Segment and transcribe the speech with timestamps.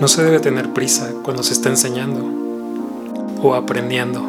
[0.00, 2.24] No se debe tener prisa cuando se está enseñando
[3.42, 4.22] o aprendiendo.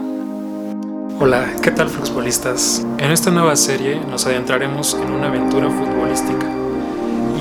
[1.17, 2.85] Hola, ¿qué tal futbolistas?
[2.97, 6.45] En esta nueva serie nos adentraremos en una aventura futbolística.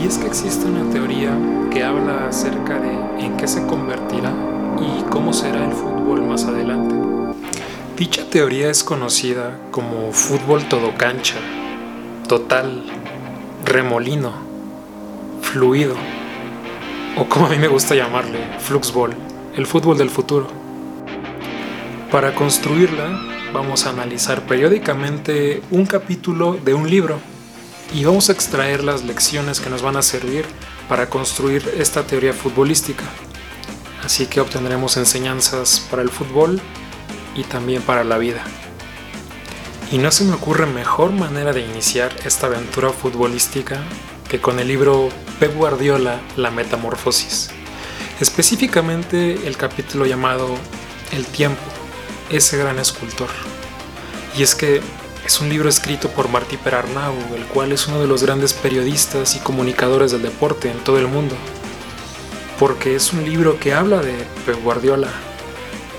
[0.01, 1.37] Y es que existe una teoría
[1.73, 4.33] que habla acerca de en qué se convertirá
[4.79, 6.95] y cómo será el fútbol más adelante.
[7.97, 11.35] Dicha teoría es conocida como fútbol todo cancha,
[12.29, 12.85] total,
[13.65, 14.35] remolino,
[15.43, 15.97] fluido
[17.17, 19.15] o como a mí me gusta llamarle, Fluxball,
[19.57, 20.47] el fútbol del futuro.
[22.11, 23.21] Para construirla,
[23.53, 27.19] vamos a analizar periódicamente un capítulo de un libro
[27.95, 30.45] y vamos a extraer las lecciones que nos van a servir
[30.89, 33.05] para construir esta teoría futbolística.
[34.05, 36.61] Así que obtendremos enseñanzas para el fútbol
[37.35, 38.43] y también para la vida.
[39.93, 43.83] Y no se me ocurre mejor manera de iniciar esta aventura futbolística
[44.31, 45.09] que con el libro
[45.41, 47.51] Pep Guardiola, La Metamorfosis.
[48.21, 50.55] Específicamente el capítulo llamado
[51.11, 51.61] El tiempo,
[52.31, 53.29] ese gran escultor.
[54.39, 54.83] Y es que
[55.27, 59.35] es un libro escrito por Martí Perarnau, el cual es uno de los grandes periodistas
[59.35, 61.35] y comunicadores del deporte en todo el mundo.
[62.57, 64.15] Porque es un libro que habla de
[64.47, 65.09] Pep Guardiola,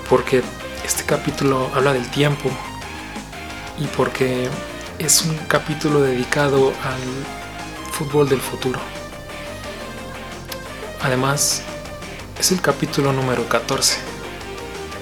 [0.08, 0.42] porque
[0.86, 2.50] este capítulo habla del tiempo
[3.78, 4.48] y porque
[4.98, 7.51] es un capítulo dedicado al
[8.02, 8.80] fútbol del futuro.
[11.02, 11.62] Además,
[12.38, 13.98] es el capítulo número 14.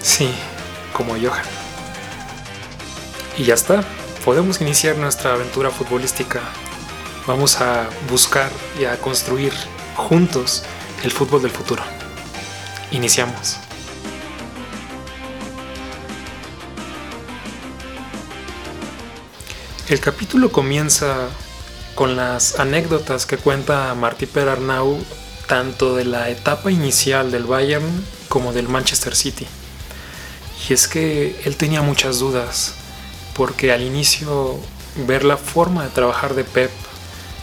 [0.02, 0.30] Sí,
[0.92, 1.44] como Johan.
[3.38, 3.82] Y ya está,
[4.22, 6.40] podemos iniciar nuestra aventura futbolística.
[7.26, 9.54] Vamos a buscar y a construir
[9.96, 10.62] juntos
[11.02, 11.82] el fútbol del futuro.
[12.90, 13.56] Iniciamos.
[19.88, 21.30] El capítulo comienza
[21.94, 24.98] con las anécdotas que cuenta Martí Perarnau
[25.50, 29.48] tanto de la etapa inicial del Bayern como del Manchester City.
[30.68, 32.74] Y es que él tenía muchas dudas,
[33.34, 34.60] porque al inicio
[35.08, 36.70] ver la forma de trabajar de Pep,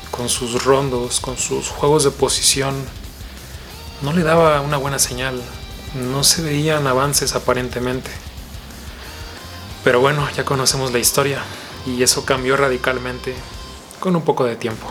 [0.10, 2.76] con sus rondos, con sus juegos de posición,
[4.02, 5.42] no le daba una buena señal,
[5.94, 8.10] no se veían avances aparentemente.
[9.84, 11.42] Pero bueno, ya conocemos la historia
[11.86, 13.36] y eso cambió radicalmente
[14.00, 14.88] con un poco de tiempo.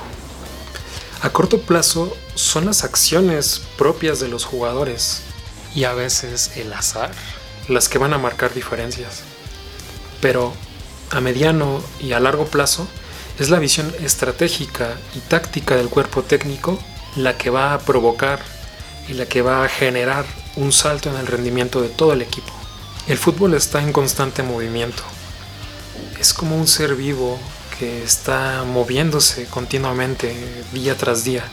[1.22, 5.22] A corto plazo son las acciones propias de los jugadores
[5.75, 7.12] y a veces el azar
[7.69, 9.22] las que van a marcar diferencias.
[10.21, 10.53] Pero
[11.11, 12.87] a mediano y a largo plazo
[13.39, 16.78] es la visión estratégica y táctica del cuerpo técnico
[17.16, 18.41] la que va a provocar
[19.09, 20.25] y la que va a generar
[20.56, 22.53] un salto en el rendimiento de todo el equipo.
[23.06, 25.03] El fútbol está en constante movimiento.
[26.19, 27.39] Es como un ser vivo
[27.78, 30.34] que está moviéndose continuamente
[30.72, 31.44] día tras día.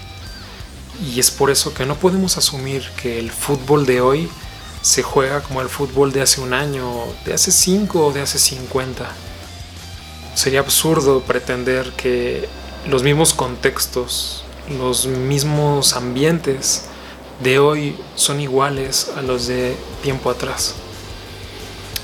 [1.02, 4.30] Y es por eso que no podemos asumir que el fútbol de hoy
[4.82, 8.38] se juega como el fútbol de hace un año, de hace cinco o de hace
[8.38, 9.10] 50.
[10.36, 12.48] Sería absurdo pretender que
[12.86, 14.44] los mismos contextos,
[14.78, 16.84] los mismos ambientes
[17.42, 20.76] de hoy son iguales a los de tiempo atrás.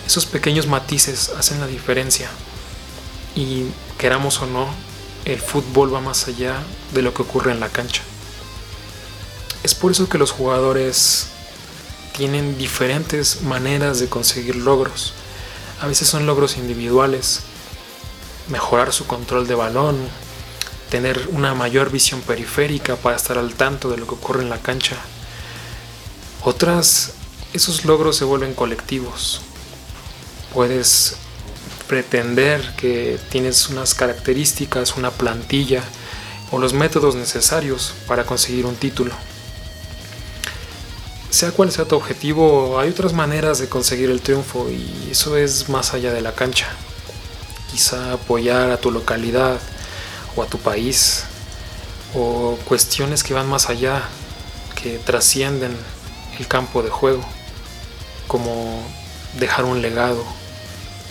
[0.07, 2.29] Esos pequeños matices hacen la diferencia.
[3.35, 3.65] Y
[3.99, 4.67] queramos o no,
[5.25, 6.55] el fútbol va más allá
[6.93, 8.01] de lo que ocurre en la cancha.
[9.61, 11.27] Es por eso que los jugadores
[12.17, 15.13] tienen diferentes maneras de conseguir logros.
[15.81, 17.41] A veces son logros individuales,
[18.47, 19.97] mejorar su control de balón,
[20.89, 24.61] tener una mayor visión periférica para estar al tanto de lo que ocurre en la
[24.61, 24.95] cancha.
[26.43, 27.15] Otras,
[27.51, 29.41] esos logros se vuelven colectivos.
[30.53, 31.17] Puedes
[31.89, 35.83] pretender que tienes unas características, una plantilla
[36.51, 39.11] o los métodos necesarios para conseguir un título.
[41.31, 45.67] Sea cual sea tu objetivo, hay otras maneras de conseguir el triunfo y eso es
[45.67, 46.67] más allá de la cancha.
[47.71, 49.59] Quizá apoyar a tu localidad
[50.35, 51.23] o a tu país
[52.13, 54.03] o cuestiones que van más allá,
[54.79, 55.75] que trascienden
[56.37, 57.23] el campo de juego,
[58.27, 58.83] como
[59.39, 60.23] dejar un legado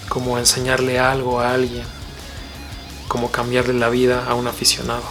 [0.08, 1.84] como enseñarle algo a alguien,
[3.08, 5.02] como cambiarle la vida a un aficionado.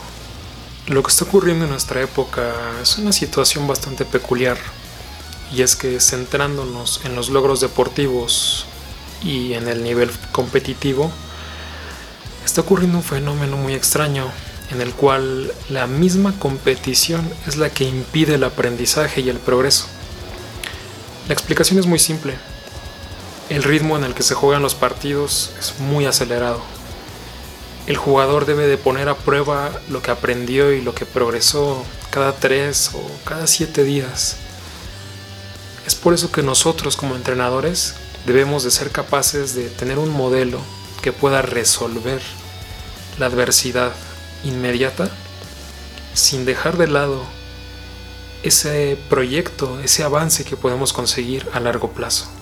[0.88, 4.58] Lo que está ocurriendo en nuestra época es una situación bastante peculiar,
[5.54, 8.66] y es que centrándonos en los logros deportivos
[9.24, 11.12] y en el nivel competitivo,
[12.46, 14.32] está ocurriendo un fenómeno muy extraño
[14.72, 19.88] en el cual la misma competición es la que impide el aprendizaje y el progreso.
[21.28, 22.38] La explicación es muy simple
[23.50, 26.62] el ritmo en el que se juegan los partidos es muy acelerado.
[27.86, 32.34] El jugador debe de poner a prueba lo que aprendió y lo que progresó cada
[32.34, 34.38] tres o cada siete días.
[36.04, 37.96] por eso que nosotros como entrenadores
[38.26, 40.60] debemos de ser capaces de tener un modelo
[41.02, 42.22] que pueda resolver
[43.18, 43.94] la adversidad
[44.44, 45.10] inmediata
[46.14, 47.24] sin dejar de lado
[48.44, 52.37] ese proyecto, ese avance que podemos conseguir a largo plazo.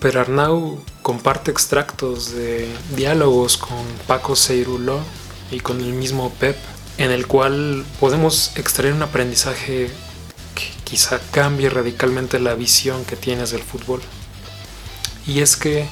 [0.00, 5.00] Pero Arnau comparte extractos de diálogos con Paco Ceiruló
[5.50, 6.56] y con el mismo Pep,
[6.98, 9.90] en el cual podemos extraer un aprendizaje
[10.54, 14.00] que quizá cambie radicalmente la visión que tienes del fútbol.
[15.26, 15.88] Y es que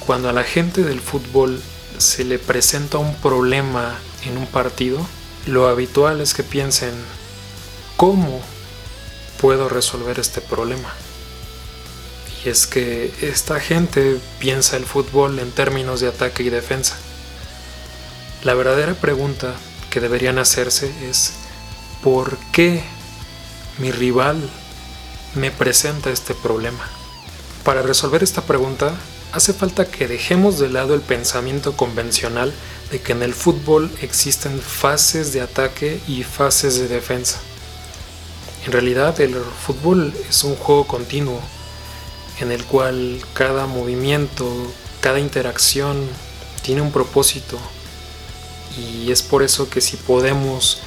[0.00, 1.60] cuando a la gente del fútbol
[1.98, 4.98] se le presenta un problema en un partido,
[5.46, 6.92] lo habitual es que piensen,
[7.96, 8.40] ¿cómo
[9.40, 10.92] puedo resolver este problema?
[12.46, 16.96] Es que esta gente piensa el fútbol en términos de ataque y defensa.
[18.44, 19.56] La verdadera pregunta
[19.90, 21.32] que deberían hacerse es,
[22.04, 22.84] ¿por qué
[23.78, 24.48] mi rival
[25.34, 26.88] me presenta este problema?
[27.64, 28.94] Para resolver esta pregunta,
[29.32, 32.54] hace falta que dejemos de lado el pensamiento convencional
[32.92, 37.40] de que en el fútbol existen fases de ataque y fases de defensa.
[38.64, 41.55] En realidad el fútbol es un juego continuo
[42.40, 44.46] en el cual cada movimiento,
[45.00, 46.08] cada interacción
[46.62, 47.58] tiene un propósito
[48.76, 50.80] y es por eso que si podemos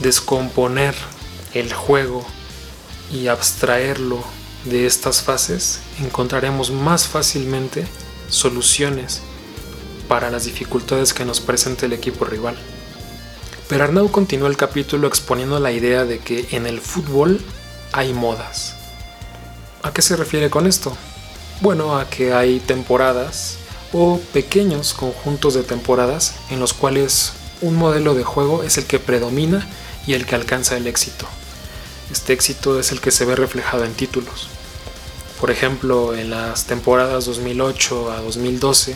[0.00, 0.94] descomponer
[1.54, 2.24] el juego
[3.12, 4.22] y abstraerlo
[4.64, 7.86] de estas fases, encontraremos más fácilmente
[8.28, 9.22] soluciones
[10.08, 12.56] para las dificultades que nos presenta el equipo rival.
[13.68, 17.40] Pero Arnau continúa el capítulo exponiendo la idea de que en el fútbol
[17.92, 18.79] hay modas.
[19.82, 20.94] ¿A qué se refiere con esto?
[21.62, 23.56] Bueno, a que hay temporadas
[23.92, 27.32] o pequeños conjuntos de temporadas en los cuales
[27.62, 29.66] un modelo de juego es el que predomina
[30.06, 31.26] y el que alcanza el éxito.
[32.12, 34.48] Este éxito es el que se ve reflejado en títulos.
[35.40, 38.94] Por ejemplo, en las temporadas 2008 a 2012,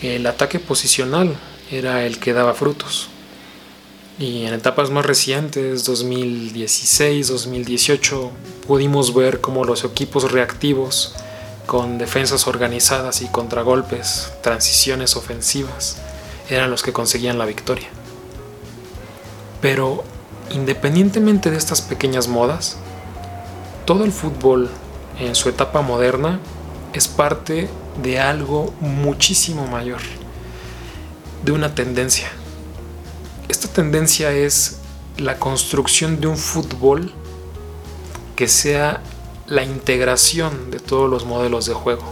[0.00, 1.36] el ataque posicional
[1.70, 3.10] era el que daba frutos.
[4.18, 8.30] Y en etapas más recientes, 2016, 2018,
[8.66, 11.14] pudimos ver cómo los equipos reactivos,
[11.66, 15.98] con defensas organizadas y contragolpes, transiciones ofensivas,
[16.48, 17.88] eran los que conseguían la victoria.
[19.60, 20.02] Pero
[20.50, 22.78] independientemente de estas pequeñas modas,
[23.84, 24.70] todo el fútbol
[25.20, 26.40] en su etapa moderna
[26.94, 27.68] es parte
[28.02, 30.00] de algo muchísimo mayor,
[31.44, 32.30] de una tendencia.
[33.48, 34.78] Esta tendencia es
[35.18, 37.12] la construcción de un fútbol
[38.34, 39.02] que sea
[39.46, 42.02] la integración de todos los modelos de juego.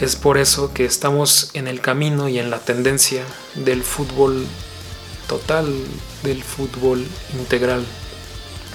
[0.00, 3.24] Es por eso que estamos en el camino y en la tendencia
[3.56, 4.46] del fútbol
[5.26, 5.66] total,
[6.22, 7.04] del fútbol
[7.36, 7.84] integral,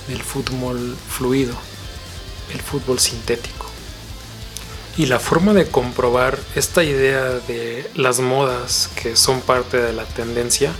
[0.10, 1.56] del fútbol fluido,
[2.54, 3.66] el fútbol sintético.
[4.98, 10.04] Y la forma de comprobar esta idea de las modas que son parte de la
[10.04, 10.74] tendencia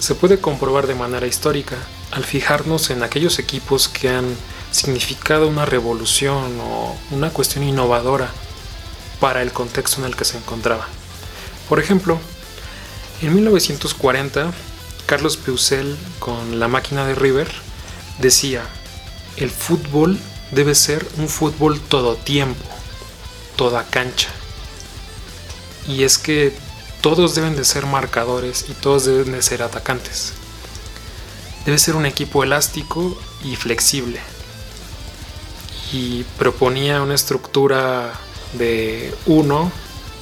[0.00, 1.76] se puede comprobar de manera histórica
[2.10, 4.34] al fijarnos en aquellos equipos que han
[4.72, 8.30] significado una revolución o una cuestión innovadora
[9.20, 10.88] para el contexto en el que se encontraba.
[11.68, 12.18] Por ejemplo,
[13.20, 14.52] en 1940,
[15.04, 17.52] Carlos Peusel, con la máquina de River,
[18.18, 18.62] decía,
[19.36, 20.18] el fútbol
[20.50, 22.64] debe ser un fútbol todo tiempo,
[23.56, 24.30] toda cancha.
[25.86, 26.54] Y es que
[27.00, 30.34] todos deben de ser marcadores y todos deben de ser atacantes.
[31.64, 34.20] Debe ser un equipo elástico y flexible.
[35.92, 38.12] Y proponía una estructura
[38.54, 39.72] de 1,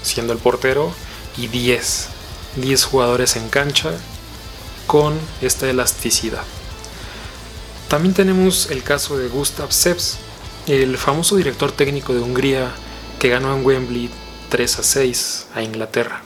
[0.02, 0.92] siendo el portero,
[1.36, 2.08] y 10.
[2.56, 3.92] 10 jugadores en cancha
[4.86, 6.42] con esta elasticidad.
[7.88, 10.18] También tenemos el caso de Gustav Seps,
[10.66, 12.72] el famoso director técnico de Hungría
[13.18, 14.10] que ganó en Wembley
[14.48, 16.22] 3 a 6 a Inglaterra.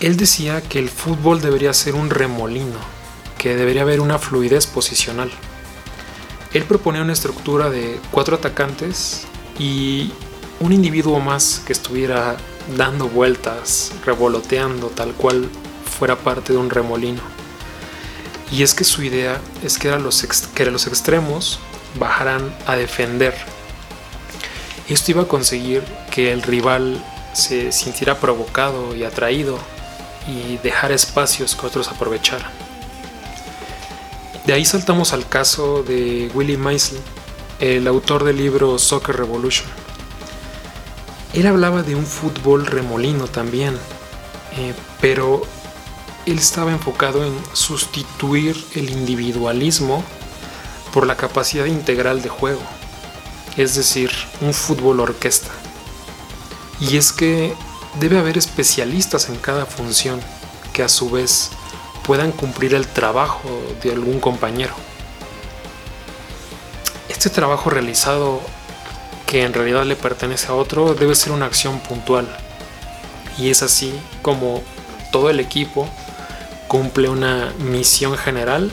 [0.00, 2.78] Él decía que el fútbol debería ser un remolino,
[3.36, 5.30] que debería haber una fluidez posicional.
[6.54, 9.26] Él proponía una estructura de cuatro atacantes
[9.58, 10.10] y
[10.58, 12.38] un individuo más que estuviera
[12.78, 15.50] dando vueltas, revoloteando tal cual
[15.84, 17.20] fuera parte de un remolino.
[18.50, 20.22] Y es que su idea es que, los,
[20.54, 21.60] que los extremos
[21.98, 23.34] bajaran a defender.
[24.88, 27.04] Esto iba a conseguir que el rival
[27.34, 29.58] se sintiera provocado y atraído
[30.30, 32.50] y dejar espacios que otros aprovecharan.
[34.46, 37.00] De ahí saltamos al caso de Willie Meisel,
[37.58, 39.68] el autor del libro Soccer Revolution
[41.32, 43.76] él hablaba de un fútbol remolino también,
[44.56, 45.42] eh, pero
[46.26, 50.02] él estaba enfocado en sustituir el individualismo
[50.92, 52.62] por la capacidad integral de juego.
[53.56, 54.10] es decir,
[54.40, 55.50] un fútbol orquesta.
[56.78, 57.52] Y es que
[57.98, 60.20] debe haber especialistas en cada función
[60.72, 61.50] que a su vez
[62.04, 63.48] puedan cumplir el trabajo
[63.82, 64.74] de algún compañero.
[67.08, 68.40] Este trabajo realizado,
[69.26, 72.28] que en realidad le pertenece a otro, debe ser una acción puntual.
[73.38, 73.92] Y es así
[74.22, 74.62] como
[75.12, 75.88] todo el equipo
[76.68, 78.70] cumple una misión general,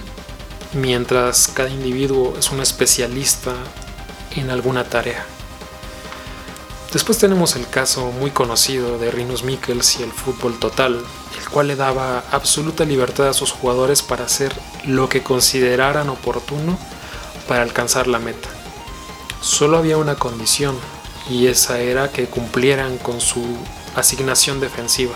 [0.74, 3.54] mientras cada individuo es un especialista
[4.36, 5.26] en alguna tarea.
[6.94, 11.04] Después tenemos el caso muy conocido de Rinus Mikkels y el fútbol total,
[11.38, 16.78] el cual le daba absoluta libertad a sus jugadores para hacer lo que consideraran oportuno
[17.46, 18.48] para alcanzar la meta.
[19.42, 20.78] Solo había una condición,
[21.30, 23.44] y esa era que cumplieran con su
[23.96, 25.16] asignación defensiva.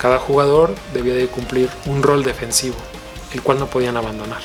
[0.00, 2.76] Cada jugador debía de cumplir un rol defensivo,
[3.32, 4.40] el cual no podían abandonar.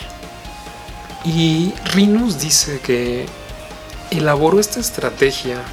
[1.23, 3.25] Y Rinus dice que
[4.11, 5.63] elaboró esta estrategia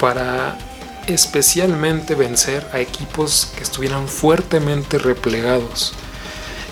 [0.00, 0.58] para
[1.06, 5.92] especialmente vencer a equipos que estuvieran fuertemente replegados,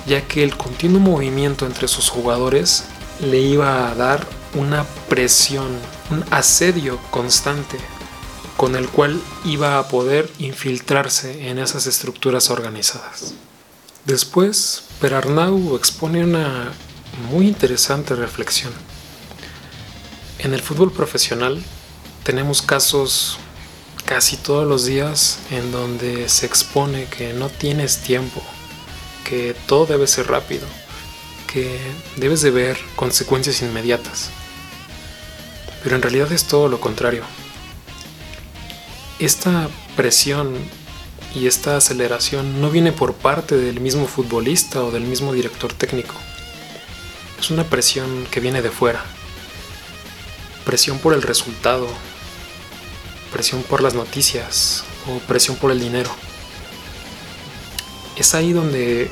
[0.07, 2.85] ya que el continuo movimiento entre sus jugadores
[3.21, 5.69] le iba a dar una presión,
[6.11, 7.79] un asedio constante
[8.57, 13.35] con el cual iba a poder infiltrarse en esas estructuras organizadas.
[14.05, 16.73] Después, Perarnau expone una
[17.31, 18.73] muy interesante reflexión.
[20.39, 21.63] En el fútbol profesional
[22.29, 23.39] tenemos casos
[24.05, 28.43] casi todos los días en donde se expone que no tienes tiempo,
[29.25, 30.67] que todo debe ser rápido,
[31.51, 31.81] que
[32.17, 34.29] debes de ver consecuencias inmediatas.
[35.83, 37.25] Pero en realidad es todo lo contrario.
[39.19, 40.55] Esta presión
[41.35, 46.15] y esta aceleración no viene por parte del mismo futbolista o del mismo director técnico.
[47.41, 49.03] Es una presión que viene de fuera,
[50.67, 51.89] presión por el resultado,
[53.33, 56.11] presión por las noticias o presión por el dinero.
[58.17, 59.11] Es ahí donde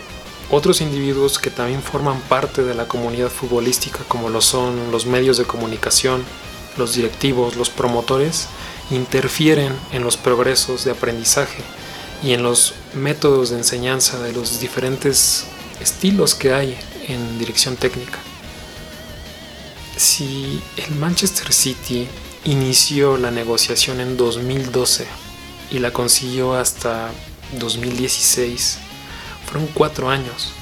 [0.51, 5.37] otros individuos que también forman parte de la comunidad futbolística, como lo son los medios
[5.39, 6.25] de comunicación,
[6.77, 8.49] los directivos, los promotores,
[8.91, 11.63] interfieren en los progresos de aprendizaje
[12.23, 15.45] y en los métodos de enseñanza de los diferentes
[15.81, 18.19] estilos que hay en dirección técnica
[19.97, 22.07] si el Manchester City
[22.45, 25.07] inició la negociación en 2012
[25.71, 27.11] y la consiguió hasta
[27.53, 28.79] 2016,
[29.47, 30.53] fueron cuatro años.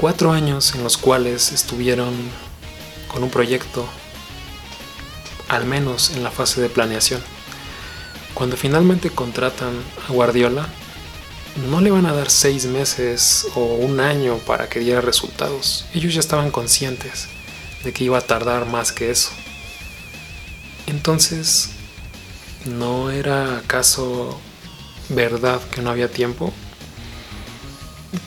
[0.00, 2.14] Cuatro años en los cuales estuvieron
[3.08, 3.86] con un proyecto,
[5.48, 7.22] al menos en la fase de planeación.
[8.34, 9.72] Cuando finalmente contratan
[10.08, 10.66] a Guardiola,
[11.70, 15.86] no le van a dar seis meses o un año para que diera resultados.
[15.94, 17.28] Ellos ya estaban conscientes
[17.84, 19.30] de que iba a tardar más que eso.
[21.04, 21.68] Entonces,
[22.64, 24.40] ¿no era acaso
[25.10, 26.50] verdad que no había tiempo?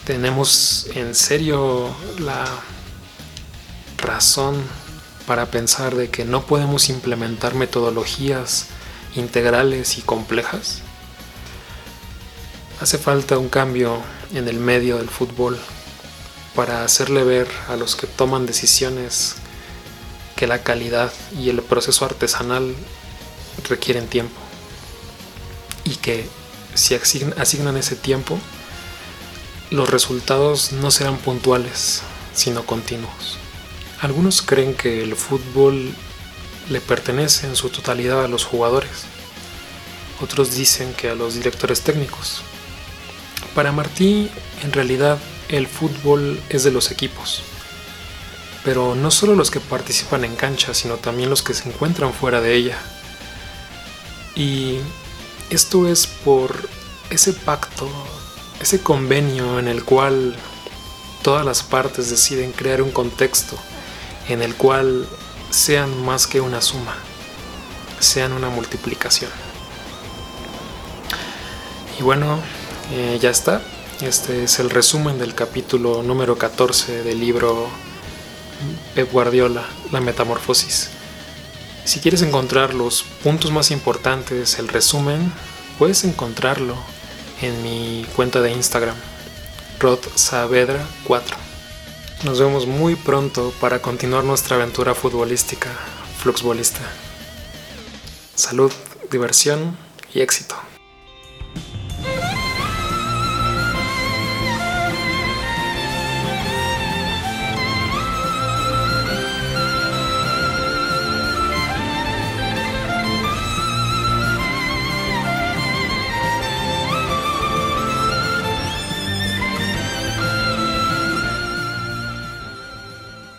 [0.06, 2.46] ¿Tenemos en serio la
[3.98, 4.62] razón
[5.26, 8.68] para pensar de que no podemos implementar metodologías
[9.16, 10.84] integrales y complejas?
[12.80, 14.04] Hace falta un cambio
[14.36, 15.58] en el medio del fútbol
[16.54, 19.38] para hacerle ver a los que toman decisiones
[20.38, 22.74] que la calidad y el proceso artesanal
[23.68, 24.40] requieren tiempo
[25.84, 26.30] y que
[26.76, 28.38] si asignan ese tiempo,
[29.72, 32.04] los resultados no serán puntuales,
[32.34, 33.38] sino continuos.
[34.00, 35.94] Algunos creen que el fútbol
[36.70, 39.06] le pertenece en su totalidad a los jugadores,
[40.22, 42.42] otros dicen que a los directores técnicos.
[43.56, 44.30] Para Martí,
[44.64, 45.18] en realidad,
[45.50, 47.42] el fútbol es de los equipos
[48.68, 52.42] pero no solo los que participan en cancha, sino también los que se encuentran fuera
[52.42, 52.78] de ella.
[54.36, 54.80] Y
[55.50, 56.68] esto es por
[57.10, 57.90] ese pacto,
[58.60, 60.36] ese convenio en el cual
[61.22, 63.58] todas las partes deciden crear un contexto
[64.28, 65.08] en el cual
[65.50, 66.98] sean más que una suma,
[68.02, 69.32] sean una multiplicación.
[71.98, 72.42] Y bueno,
[72.92, 73.62] eh, ya está.
[74.02, 77.87] Este es el resumen del capítulo número 14 del libro
[78.98, 80.90] Pep Guardiola, la metamorfosis.
[81.86, 85.32] Si quieres encontrar los puntos más importantes, el resumen,
[85.78, 86.76] puedes encontrarlo
[87.44, 88.96] en mi cuenta de Instagram,
[89.80, 90.00] Rod
[91.04, 91.38] 4.
[92.24, 95.70] Nos vemos muy pronto para continuar nuestra aventura futbolística,
[96.18, 96.82] fluxbolista.
[98.34, 98.72] Salud,
[99.12, 99.78] diversión
[100.12, 100.56] y éxito.